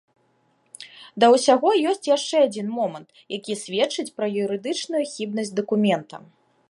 [1.23, 6.15] Да ўсяго ёсць яшчэ адзін момант, які сведчыць пра юрыдычную хібнасць дакумента.